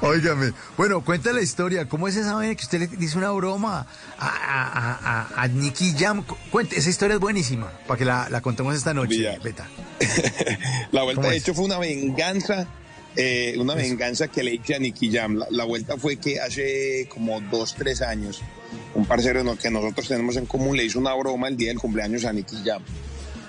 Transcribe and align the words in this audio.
Óigame, 0.00 0.52
bueno, 0.76 1.04
cuenta 1.04 1.32
la 1.32 1.42
historia. 1.42 1.88
¿Cómo 1.88 2.08
es 2.08 2.16
esa 2.16 2.34
vaina 2.34 2.54
que 2.54 2.62
usted 2.62 2.78
le 2.80 2.86
dice 2.86 3.18
una 3.18 3.30
broma 3.30 3.86
a, 4.18 4.26
a, 4.28 5.32
a, 5.38 5.42
a 5.42 5.48
Nicky 5.48 5.94
Jam? 5.98 6.24
Cuente, 6.50 6.78
esa 6.78 6.90
historia 6.90 7.14
es 7.14 7.20
buenísima, 7.20 7.70
para 7.86 7.98
que 7.98 8.04
la, 8.04 8.28
la 8.30 8.40
contemos 8.40 8.74
esta 8.74 8.94
noche. 8.94 9.38
Beta. 9.42 9.68
La 10.92 11.02
vuelta, 11.02 11.22
¿Cómo 11.22 11.30
de 11.30 11.36
hecho, 11.36 11.54
fue 11.54 11.64
una 11.64 11.78
venganza, 11.78 12.66
eh, 13.16 13.54
una 13.58 13.74
venganza 13.74 14.28
que 14.28 14.42
le 14.42 14.54
hice 14.54 14.74
a 14.74 14.78
Nicky 14.78 15.10
Jam. 15.12 15.36
La, 15.36 15.46
la 15.50 15.64
vuelta 15.64 15.96
fue 15.96 16.16
que 16.16 16.40
hace 16.40 17.08
como 17.12 17.40
dos, 17.40 17.74
tres 17.74 18.00
años, 18.02 18.42
un 18.94 19.04
parcero 19.06 19.56
que 19.56 19.70
nosotros 19.70 20.08
tenemos 20.08 20.36
en 20.36 20.46
común 20.46 20.76
le 20.76 20.84
hizo 20.84 20.98
una 20.98 21.14
broma 21.14 21.48
el 21.48 21.56
día 21.56 21.68
del 21.68 21.78
cumpleaños 21.78 22.24
a 22.24 22.32
Nicky 22.32 22.62
Jam. 22.64 22.82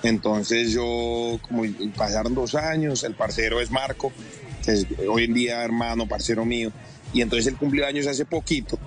Entonces 0.02 0.72
yo, 0.72 1.38
como 1.42 1.62
pasaron 1.96 2.34
dos 2.34 2.54
años, 2.54 3.04
el 3.04 3.14
parcero 3.14 3.60
es 3.60 3.70
Marco, 3.70 4.12
que 4.60 4.72
es 4.72 4.86
hoy 5.08 5.24
en 5.24 5.34
día 5.34 5.62
hermano, 5.62 6.06
parcero 6.06 6.44
mío, 6.44 6.72
y 7.12 7.22
entonces 7.22 7.48
él 7.48 7.56
cumplió 7.56 7.86
años 7.86 8.06
hace 8.06 8.24
poquito. 8.24 8.78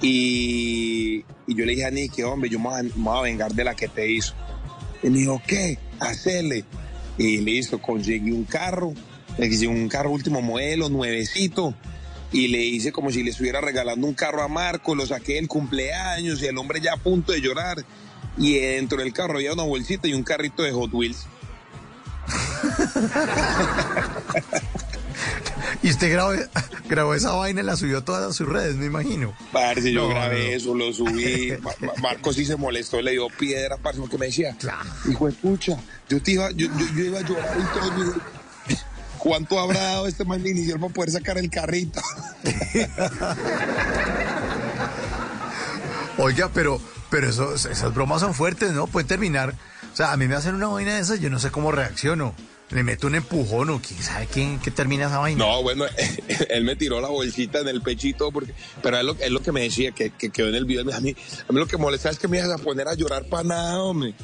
Y, 0.00 1.24
y 1.46 1.54
yo 1.54 1.64
le 1.64 1.72
dije 1.72 1.84
a 1.84 1.90
Nicky, 1.90 2.22
hombre, 2.22 2.50
yo 2.50 2.58
me 2.58 2.68
voy 2.68 2.80
a, 2.80 2.82
me 2.82 3.22
vengar 3.22 3.52
de 3.52 3.64
la 3.64 3.74
que 3.74 3.88
te 3.88 4.10
hizo. 4.10 4.34
Y 5.02 5.10
me 5.10 5.18
dijo, 5.18 5.40
¿qué? 5.46 5.78
Hacerle. 6.00 6.64
Y 7.18 7.38
listo, 7.38 7.80
conseguí 7.80 8.30
un 8.30 8.44
carro, 8.44 8.92
le 9.38 9.68
un 9.68 9.88
carro 9.88 10.10
último 10.10 10.42
modelo, 10.42 10.88
nuevecito, 10.88 11.74
y 12.32 12.48
le 12.48 12.64
hice 12.64 12.92
como 12.92 13.10
si 13.10 13.22
le 13.22 13.30
estuviera 13.30 13.60
regalando 13.60 14.06
un 14.06 14.14
carro 14.14 14.42
a 14.42 14.48
Marco, 14.48 14.94
lo 14.94 15.06
saqué 15.06 15.34
del 15.34 15.48
cumpleaños 15.48 16.42
y 16.42 16.46
el 16.46 16.58
hombre 16.58 16.80
ya 16.80 16.94
a 16.94 16.96
punto 16.96 17.32
de 17.32 17.40
llorar. 17.40 17.84
Y 18.38 18.54
dentro 18.54 18.98
del 18.98 19.12
carro 19.12 19.34
había 19.34 19.52
una 19.52 19.64
bolsita 19.64 20.08
y 20.08 20.14
un 20.14 20.22
carrito 20.22 20.62
de 20.62 20.72
Hot 20.72 20.92
Wheels. 20.92 21.26
Y 25.82 25.90
usted 25.90 26.12
grabó, 26.12 26.32
grabó 26.88 27.14
esa 27.14 27.32
vaina 27.32 27.60
y 27.60 27.64
la 27.64 27.76
subió 27.76 27.98
a 27.98 28.04
todas 28.04 28.34
sus 28.36 28.48
redes, 28.48 28.76
me 28.76 28.86
imagino. 28.86 29.34
Parce, 29.52 29.90
yo 29.92 30.02
No, 30.02 30.08
grabé 30.10 30.50
no. 30.50 30.56
eso, 30.56 30.74
lo 30.74 30.92
subí. 30.92 31.52
Ma- 31.62 31.72
Ma- 31.80 31.92
Marco 32.00 32.32
sí 32.32 32.44
se 32.44 32.56
molestó, 32.56 33.00
le 33.02 33.12
dio 33.12 33.26
piedra, 33.38 33.76
parce, 33.78 34.00
porque 34.00 34.18
me 34.18 34.26
decía, 34.26 34.54
Claro. 34.58 34.88
hijo 35.10 35.26
de 35.26 35.32
pucha, 35.32 35.76
yo, 36.08 36.22
te 36.22 36.32
iba, 36.32 36.50
yo, 36.52 36.68
yo- 36.78 36.86
yo 36.96 37.04
iba 37.04 37.18
a 37.18 37.22
llorar 37.22 37.56
y 37.58 37.78
todo. 37.78 38.14
¿Cuánto 39.18 39.58
habrá 39.60 39.80
dado 39.80 40.06
este 40.08 40.24
man 40.24 40.42
de 40.42 40.50
inicial 40.50 40.80
para 40.80 40.92
poder 40.92 41.10
sacar 41.12 41.38
el 41.38 41.48
carrito? 41.48 42.00
Oiga, 46.18 46.50
pero, 46.52 46.80
pero 47.10 47.28
eso, 47.30 47.54
esas 47.54 47.94
bromas 47.94 48.20
son 48.20 48.34
fuertes, 48.34 48.72
¿no? 48.72 48.86
Pueden 48.86 49.08
terminar. 49.08 49.54
O 49.92 49.96
sea, 49.96 50.12
a 50.12 50.16
mí 50.16 50.26
me 50.28 50.34
hacen 50.34 50.54
una 50.54 50.68
vaina 50.68 50.94
de 50.94 51.00
esas, 51.00 51.20
yo 51.20 51.30
no 51.30 51.38
sé 51.38 51.50
cómo 51.50 51.72
reacciono. 51.72 52.34
Le 52.72 52.82
meto 52.82 53.06
un 53.06 53.14
empujón 53.14 53.70
o 53.70 53.80
quién 53.80 54.02
sabe 54.02 54.26
quién 54.26 54.58
que 54.58 54.70
termina 54.70 55.06
esa 55.06 55.18
vaina. 55.18 55.44
No, 55.44 55.62
bueno, 55.62 55.84
él 56.48 56.64
me 56.64 56.76
tiró 56.76 57.00
la 57.00 57.08
bolsita 57.08 57.60
en 57.60 57.68
el 57.68 57.82
pechito, 57.82 58.30
porque, 58.32 58.54
pero 58.82 58.98
es 58.98 59.04
lo, 59.04 59.16
es 59.18 59.30
lo 59.30 59.42
que 59.42 59.52
me 59.52 59.62
decía, 59.62 59.92
que, 59.92 60.10
que 60.10 60.30
quedó 60.30 60.48
en 60.48 60.54
el 60.54 60.64
video. 60.64 60.82
A 60.94 61.00
mí, 61.00 61.14
a 61.48 61.52
mí 61.52 61.58
lo 61.58 61.66
que 61.66 61.76
molesta 61.76 62.10
es 62.10 62.18
que 62.18 62.28
me 62.28 62.38
ibas 62.38 62.50
a 62.50 62.58
poner 62.58 62.88
a 62.88 62.94
llorar 62.94 63.24
para 63.26 63.44
nada, 63.44 63.82
hombre. 63.82 64.14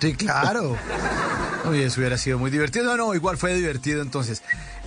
Sí, 0.00 0.14
claro. 0.14 0.76
Oye, 1.66 1.84
eso 1.84 2.00
hubiera 2.00 2.18
sido 2.18 2.38
muy 2.38 2.50
divertido. 2.50 2.84
No, 2.84 2.96
no, 2.96 3.14
igual 3.14 3.36
fue 3.36 3.54
divertido 3.54 4.02
entonces. 4.02 4.42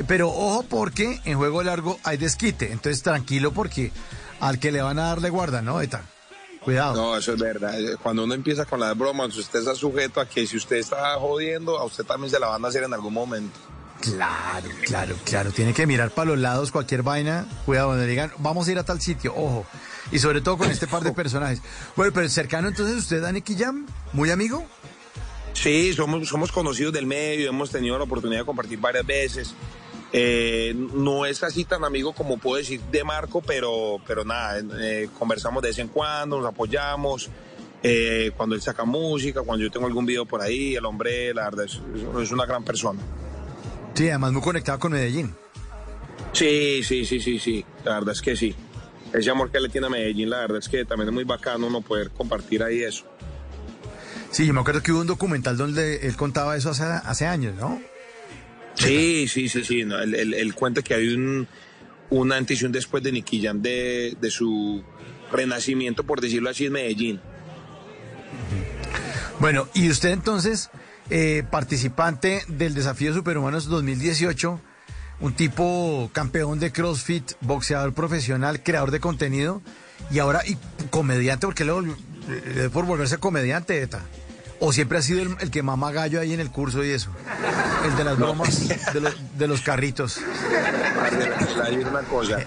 Pero 0.07 0.29
ojo 0.29 0.63
porque 0.63 1.19
en 1.25 1.37
juego 1.37 1.63
largo 1.63 1.99
hay 2.03 2.17
desquite. 2.17 2.71
Entonces 2.71 3.01
tranquilo 3.03 3.51
porque 3.51 3.91
al 4.39 4.59
que 4.59 4.71
le 4.71 4.81
van 4.81 4.99
a 4.99 5.07
dar 5.07 5.21
le 5.21 5.29
guardan, 5.29 5.65
¿no? 5.65 5.81
Eta? 5.81 6.03
Cuidado. 6.67 6.95
No, 6.97 7.15
eso 7.15 7.31
es 7.31 7.39
verdad. 7.39 7.73
Cuando 8.03 8.25
uno 8.25 8.33
empieza 8.33 8.65
con 8.65 8.81
las 8.81 8.97
bromas, 8.97 9.33
usted 9.37 9.59
está 9.59 9.73
sujeto 9.73 10.19
a 10.19 10.27
que 10.27 10.45
si 10.45 10.57
usted 10.57 10.75
está 10.75 11.15
jodiendo, 11.15 11.79
a 11.79 11.85
usted 11.85 12.03
también 12.03 12.29
se 12.29 12.37
la 12.41 12.47
van 12.47 12.65
a 12.65 12.67
hacer 12.67 12.83
en 12.83 12.93
algún 12.93 13.13
momento. 13.13 13.57
Claro, 14.01 14.67
claro, 14.83 15.15
claro. 15.23 15.51
Tiene 15.51 15.73
que 15.73 15.87
mirar 15.87 16.11
para 16.11 16.31
los 16.31 16.39
lados 16.39 16.73
cualquier 16.73 17.03
vaina. 17.03 17.45
Cuidado, 17.65 17.91
donde 17.91 18.03
le 18.03 18.09
digan, 18.09 18.33
vamos 18.39 18.67
a 18.67 18.71
ir 18.73 18.79
a 18.79 18.83
tal 18.83 18.99
sitio, 18.99 19.33
ojo. 19.33 19.65
Y 20.11 20.19
sobre 20.19 20.41
todo 20.41 20.57
con 20.57 20.69
este 20.69 20.87
par 20.87 21.03
de 21.03 21.11
personajes. 21.13 21.61
Bueno, 21.95 22.11
pero 22.13 22.27
cercano 22.27 22.67
entonces 22.67 22.97
usted, 22.97 23.21
Dani 23.21 23.41
Quillam, 23.41 23.87
muy 24.11 24.29
amigo. 24.29 24.65
Sí, 25.53 25.93
somos, 25.93 26.27
somos 26.27 26.51
conocidos 26.51 26.91
del 26.91 27.05
medio, 27.05 27.47
hemos 27.47 27.71
tenido 27.71 27.97
la 27.97 28.03
oportunidad 28.03 28.41
de 28.41 28.45
compartir 28.45 28.77
varias 28.77 29.05
veces. 29.05 29.53
Eh, 30.13 30.73
no 30.75 31.25
es 31.25 31.43
así 31.43 31.65
tan 31.65 31.83
amigo 31.83 32.13
como 32.13 32.37
puedo 32.37 32.57
decir 32.57 32.79
de 32.91 33.03
Marco, 33.03 33.41
pero, 33.41 33.97
pero 34.07 34.23
nada, 34.23 34.61
eh, 34.79 35.09
conversamos 35.19 35.61
de 35.61 35.69
vez 35.69 35.79
en 35.79 35.89
cuando, 35.89 36.37
nos 36.39 36.47
apoyamos. 36.47 37.29
eh, 37.83 38.31
cuando 38.35 38.55
él 38.55 38.61
saca 38.61 38.85
música, 38.85 39.41
cuando 39.41 39.63
yo 39.63 39.71
tengo 39.71 39.85
algún 39.85 40.05
video 40.05 40.25
por 40.25 40.41
ahí, 40.41 40.75
el 40.75 40.85
hombre, 40.85 41.33
la 41.33 41.43
verdad, 41.45 41.65
es, 41.65 41.79
es 42.21 42.31
una 42.31 42.45
gran 42.45 42.63
persona. 42.63 42.99
Sí, 43.93 44.09
además 44.09 44.31
muy 44.31 44.41
conectado 44.41 44.79
con 44.79 44.91
Medellín. 44.93 45.35
Sí, 46.33 46.81
sí, 46.83 47.05
sí, 47.05 47.19
sí, 47.19 47.39
sí, 47.39 47.65
la 47.83 47.95
verdad 47.95 48.13
es 48.13 48.21
que 48.21 48.35
sí. 48.35 48.55
Ese 49.13 49.29
amor 49.29 49.51
que 49.51 49.59
le 49.59 49.69
tiene 49.69 49.87
a 49.87 49.89
Medellín, 49.89 50.29
la 50.29 50.39
verdad 50.39 50.57
es 50.57 50.67
que 50.67 50.85
también 50.85 51.09
es 51.09 51.13
muy 51.13 51.23
bacano 51.23 51.67
uno 51.67 51.81
poder 51.81 52.09
compartir 52.11 52.63
ahí 52.63 52.83
eso. 52.83 53.05
Sí, 54.31 54.45
yo 54.45 54.53
me 54.53 54.59
acuerdo 54.59 54.81
que 54.83 54.91
hubo 54.91 55.01
un 55.01 55.07
documental 55.07 55.55
donde 55.55 56.07
él 56.07 56.15
contaba 56.17 56.57
eso 56.57 56.71
hace, 56.71 56.83
hace 56.83 57.25
años, 57.25 57.55
¿no? 57.55 57.79
Sí, 58.77 59.27
sí, 59.31 59.49
sí, 59.49 59.63
sí. 59.63 59.83
no, 59.85 59.99
él, 59.99 60.15
él- 60.15 60.33
él 60.33 60.53
cuenta 60.53 60.81
que 60.81 60.93
hay 60.93 61.09
un, 61.13 61.47
un 62.09 62.31
antes 62.31 62.61
y 62.61 62.65
un 62.65 62.71
después 62.71 63.03
de 63.03 63.11
Nicky 63.11 63.41
Jam 63.41 63.61
de, 63.61 64.15
de 64.19 64.31
su 64.31 64.83
renacimiento, 65.31 66.03
por 66.03 66.21
decirlo 66.21 66.49
así, 66.49 66.65
en 66.67 66.73
Medellín. 66.73 67.19
Bueno, 69.39 69.67
y 69.73 69.89
usted 69.89 70.09
entonces, 70.09 70.69
eh, 71.09 71.43
participante 71.49 72.43
del 72.47 72.73
Desafío 72.73 73.13
Superhumanos 73.13 73.67
2018, 73.67 74.59
un 75.19 75.33
tipo 75.33 76.09
campeón 76.13 76.59
de 76.59 76.71
CrossFit, 76.71 77.33
boxeador 77.41 77.93
profesional, 77.93 78.63
creador 78.63 78.91
de 78.91 78.99
contenido 78.99 79.61
y 80.11 80.19
ahora 80.19 80.41
y 80.47 80.57
comediante, 80.89 81.45
porque 81.45 81.65
le, 81.65 81.71
volvió- 81.71 81.97
le 82.53 82.61
dio 82.61 82.71
por 82.71 82.85
volverse 82.85 83.17
comediante, 83.17 83.81
Eta. 83.81 84.01
O 84.59 84.73
siempre 84.73 84.97
ha 84.97 85.01
sido 85.03 85.21
el, 85.21 85.35
el 85.39 85.51
que 85.51 85.61
mama 85.61 85.91
gallo 85.91 86.19
ahí 86.19 86.33
en 86.33 86.39
el 86.39 86.49
curso 86.51 86.83
y 86.83 86.89
eso. 86.89 87.11
El 87.85 87.95
de 87.95 88.03
las 88.03 88.17
bromas 88.17 88.67
de, 88.93 89.01
los- 89.01 89.37
de 89.37 89.47
los 89.47 89.61
carritos. 89.61 90.19
Una 91.89 92.01
cosa. 92.03 92.39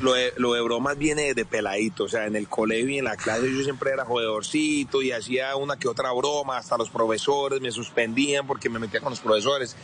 Lo 0.00 0.14
de, 0.14 0.32
lo 0.38 0.54
de 0.54 0.60
bromas 0.62 0.96
viene 0.96 1.34
de 1.34 1.44
peladito. 1.44 2.04
O 2.04 2.08
sea, 2.08 2.26
en 2.26 2.36
el 2.36 2.48
colegio 2.48 2.88
y 2.88 2.98
en 2.98 3.04
la 3.04 3.16
clase 3.16 3.52
yo 3.52 3.62
siempre 3.62 3.90
era 3.90 4.04
jodedorcito 4.04 5.02
y 5.02 5.12
hacía 5.12 5.54
una 5.56 5.76
que 5.76 5.88
otra 5.88 6.10
broma. 6.12 6.56
Hasta 6.56 6.78
los 6.78 6.88
profesores 6.90 7.60
me 7.60 7.70
suspendían 7.70 8.46
porque 8.46 8.68
me 8.70 8.78
metía 8.78 9.00
con 9.00 9.10
los 9.10 9.20
profesores. 9.20 9.76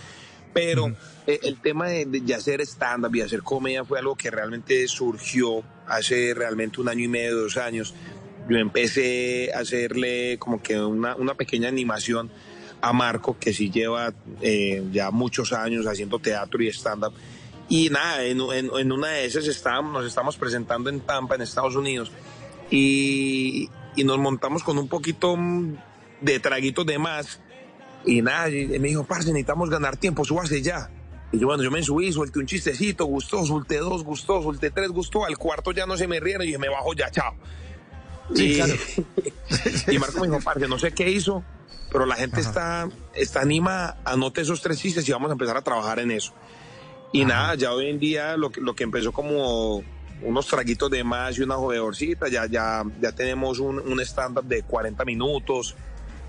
Pero 0.55 0.95
eh, 1.27 1.41
el 1.45 1.61
tema 1.61 1.87
de, 1.89 2.05
de 2.07 2.35
hacer 2.35 2.61
stand-up 2.63 3.15
y 3.15 3.21
hacer 3.23 3.43
comedia 3.43 3.85
fue 3.85 3.99
algo 3.99 4.17
que 4.17 4.31
realmente 4.31 4.87
surgió 4.89 5.63
hace 5.87 6.35
realmente 6.35 6.81
un 6.81 6.89
año 6.89 7.05
y 7.05 7.09
medio, 7.09 7.37
dos 7.37 7.57
años. 7.57 7.95
Yo 8.49 8.57
empecé 8.59 9.53
a 9.55 9.61
hacerle 9.61 10.37
como 10.39 10.61
que 10.63 10.81
una, 10.81 11.15
una 11.17 11.35
pequeña 11.35 11.69
animación 11.69 12.31
a 12.81 12.93
Marco, 12.93 13.37
que 13.39 13.53
sí 13.53 13.71
lleva 13.71 14.13
eh, 14.41 14.83
ya 14.93 15.11
muchos 15.13 15.53
años 15.53 15.87
haciendo 15.87 16.19
teatro 16.19 16.63
y 16.63 16.69
stand-up. 16.69 17.13
Y 17.69 17.89
nada, 17.91 18.25
en, 18.25 18.41
en- 18.41 18.71
en 18.77 18.93
una 18.93 19.09
de 19.09 19.25
esas 19.25 19.47
estábamos, 19.47 19.93
nos 19.93 20.05
estamos 20.07 20.37
presentando 20.37 20.91
en 20.91 21.01
Tampa, 21.01 21.37
en 21.37 21.43
Estados 21.43 21.77
Unidos, 21.77 22.11
y, 22.71 23.69
y 23.95 24.05
nos 24.05 24.19
montamos 24.19 24.63
con 24.63 24.79
un 24.79 24.89
poquito 24.89 25.37
de 26.21 26.41
traguitos 26.41 26.85
de 26.87 26.99
más. 26.99 27.41
Y 28.05 28.21
nada, 28.21 28.49
y 28.51 28.67
me 28.81 28.89
dijo, 28.89 29.05
parce, 29.05 29.27
necesitamos 29.29 29.71
ganar 29.71 29.97
tiempo, 29.97 30.25
súbase 30.25 30.61
ya. 30.61 30.91
Y 31.31 31.39
yo, 31.39 31.47
bueno, 31.47 31.63
yo 31.63 31.71
me 31.71 31.83
subí, 31.83 32.13
solté 32.13 32.41
un 32.41 32.47
chistecito, 32.47 33.05
gustó, 33.07 33.47
solté 33.47 33.79
dos, 33.79 34.03
gustó, 34.03 34.43
solté 34.43 34.71
tres, 34.71 34.89
gustó, 34.89 35.25
al 35.25 35.39
cuarto 35.39 35.71
ya 35.73 35.87
no 35.87 35.97
se 35.97 36.09
me 36.09 36.19
rieron 36.19 36.43
y 36.43 36.47
dije, 36.47 36.59
me 36.59 36.69
bajo 36.69 36.93
ya, 36.95 37.11
chao. 37.11 37.35
Sí, 38.35 38.53
y, 38.53 38.55
claro. 38.57 38.75
y 39.91 39.99
Marco 39.99 40.21
me 40.21 40.27
dijo, 40.29 40.41
parce, 40.43 40.69
no 40.69 40.79
sé 40.79 40.93
qué 40.93 41.11
hizo, 41.11 41.43
pero 41.91 42.07
la 42.07 42.15
gente 42.17 42.41
está, 42.41 42.89
está 43.15 43.41
anima, 43.41 43.97
anote 44.05 44.41
esos 44.41 44.61
tres 44.63 44.79
chistes 44.79 45.09
y 45.09 45.13
vamos 45.13 45.31
a 45.31 45.33
empezar 45.33 45.57
a 45.57 45.63
trabajar 45.63 45.99
en 45.99 46.11
eso. 46.11 46.33
Y 47.13 47.25
nada, 47.27 47.55
ya 47.57 47.73
hoy 47.73 47.89
en 47.91 47.99
día 47.99 48.37
lo 48.39 48.51
que, 48.51 48.61
lo 48.61 48.75
que 48.75 48.85
empezó 48.85 49.13
como 49.13 49.83
unos 50.23 50.47
traguitos 50.47 50.91
de 50.91 51.05
más 51.05 51.37
y 51.37 51.43
una 51.43 51.57
jodedorcita, 51.57 52.29
ya, 52.29 52.47
ya, 52.47 52.85
ya 53.01 53.13
tenemos 53.13 53.59
un, 53.59 53.79
un 53.81 54.01
stand-up 54.01 54.45
de 54.45 54.63
40 54.63 55.05
minutos, 55.05 55.75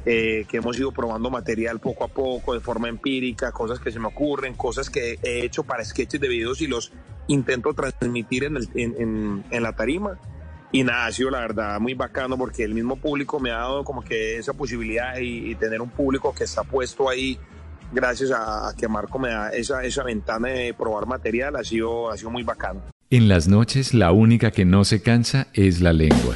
eh, 0.06 0.45
que 0.50 0.57
hemos 0.57 0.77
ido 0.77 0.91
probando 0.91 1.29
material 1.29 1.79
poco 1.79 2.03
a 2.03 2.07
poco, 2.09 2.53
de 2.53 2.59
forma 2.59 2.89
empírica, 2.89 3.53
cosas 3.53 3.79
que 3.79 3.91
se 3.91 4.00
me 4.00 4.07
ocurren, 4.07 4.56
cosas 4.56 4.89
que 4.89 5.17
he 5.23 5.45
hecho 5.45 5.63
para 5.63 5.85
sketches 5.85 6.19
de 6.19 6.27
videos 6.27 6.59
y 6.59 6.67
los 6.67 6.91
intento 7.27 7.73
transmitir 7.73 8.44
en, 8.44 8.57
el- 8.57 8.69
en, 8.75 8.95
en- 9.00 9.44
en 9.50 9.63
la 9.63 9.71
tarima. 9.73 10.19
Y 10.75 10.83
nada, 10.83 11.05
ha 11.05 11.11
sido 11.11 11.29
la 11.29 11.39
verdad 11.41 11.79
muy 11.79 11.93
bacano 11.93 12.35
porque 12.35 12.63
el 12.63 12.73
mismo 12.73 12.95
público 12.95 13.39
me 13.39 13.51
ha 13.51 13.57
dado 13.57 13.83
como 13.83 14.03
que 14.03 14.37
esa 14.37 14.53
posibilidad 14.53 15.19
y, 15.19 15.53
tener 15.53 15.79
un 15.79 15.89
público 15.89 16.33
que 16.33 16.45
está 16.45 16.63
puesto 16.63 17.07
ahí 17.07 17.37
gracias 17.91 18.31
a, 18.31 18.69
a 18.69 18.75
que 18.75 18.87
Marco 18.87 19.19
me 19.19 19.29
da 19.29 19.49
esa, 19.51 19.83
esa 19.83 20.03
ventana 20.03 20.47
de 20.47 20.73
probar 20.73 21.05
material 21.05 21.55
ha 21.57 21.63
sido, 21.63 22.09
ha 22.09 22.17
sido 22.17 22.31
muy 22.31 22.41
bacano. 22.41 22.81
En 23.11 23.27
las 23.27 23.47
noches 23.47 23.93
la 23.93 24.11
única 24.11 24.49
que 24.49 24.65
no 24.65 24.83
se 24.83 25.03
cansa 25.03 25.45
es 25.53 25.79
la 25.79 25.93
lengua. 25.93 26.35